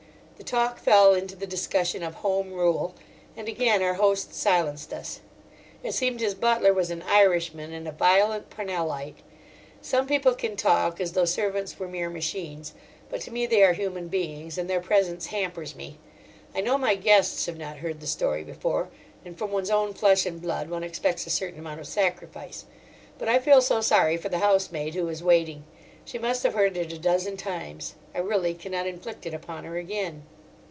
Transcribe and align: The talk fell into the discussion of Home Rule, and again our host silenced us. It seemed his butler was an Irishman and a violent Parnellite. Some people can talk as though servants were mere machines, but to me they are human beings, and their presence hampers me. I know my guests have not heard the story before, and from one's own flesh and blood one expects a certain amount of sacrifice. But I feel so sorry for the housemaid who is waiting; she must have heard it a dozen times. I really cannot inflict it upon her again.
The 0.37 0.45
talk 0.51 0.79
fell 0.79 1.13
into 1.13 1.35
the 1.35 1.45
discussion 1.45 2.01
of 2.01 2.15
Home 2.15 2.51
Rule, 2.53 2.95
and 3.37 3.47
again 3.47 3.83
our 3.83 3.93
host 3.93 4.33
silenced 4.33 4.91
us. 4.91 5.19
It 5.83 5.93
seemed 5.93 6.19
his 6.19 6.33
butler 6.33 6.73
was 6.73 6.89
an 6.89 7.03
Irishman 7.03 7.71
and 7.71 7.87
a 7.87 7.91
violent 7.91 8.49
Parnellite. 8.49 9.17
Some 9.83 10.07
people 10.07 10.33
can 10.33 10.55
talk 10.55 10.99
as 10.99 11.11
though 11.11 11.25
servants 11.25 11.77
were 11.77 11.87
mere 11.87 12.09
machines, 12.09 12.73
but 13.07 13.21
to 13.21 13.31
me 13.31 13.45
they 13.45 13.61
are 13.61 13.73
human 13.73 14.07
beings, 14.07 14.57
and 14.57 14.67
their 14.67 14.81
presence 14.81 15.27
hampers 15.27 15.75
me. 15.75 15.99
I 16.55 16.61
know 16.61 16.75
my 16.75 16.95
guests 16.95 17.45
have 17.45 17.59
not 17.59 17.77
heard 17.77 17.99
the 18.01 18.07
story 18.07 18.43
before, 18.43 18.89
and 19.23 19.37
from 19.37 19.51
one's 19.51 19.69
own 19.69 19.93
flesh 19.93 20.25
and 20.25 20.41
blood 20.41 20.71
one 20.71 20.83
expects 20.83 21.27
a 21.27 21.29
certain 21.29 21.59
amount 21.59 21.81
of 21.81 21.87
sacrifice. 21.87 22.65
But 23.19 23.27
I 23.29 23.37
feel 23.37 23.61
so 23.61 23.79
sorry 23.79 24.17
for 24.17 24.29
the 24.29 24.39
housemaid 24.39 24.95
who 24.95 25.07
is 25.07 25.21
waiting; 25.21 25.65
she 26.03 26.17
must 26.17 26.41
have 26.41 26.55
heard 26.55 26.75
it 26.75 26.91
a 26.91 26.97
dozen 26.97 27.37
times. 27.37 27.93
I 28.13 28.17
really 28.19 28.55
cannot 28.55 28.87
inflict 28.87 29.27
it 29.27 29.35
upon 29.35 29.63
her 29.65 29.77
again. 29.77 30.23